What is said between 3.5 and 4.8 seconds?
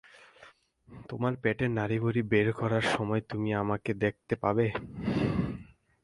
আমাকে দেখতে পাবে।